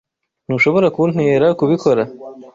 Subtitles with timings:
[0.45, 2.03] Ntushobora kuntera kubikora.